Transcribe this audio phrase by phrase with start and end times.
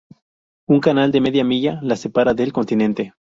[0.67, 3.13] Un canal de media milla la separa del continente.